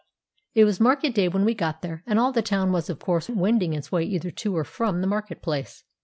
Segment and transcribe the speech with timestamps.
[0.55, 3.29] ]It was market day when we got there, and all the town was of course
[3.29, 5.83] wending its way either to or from the market place.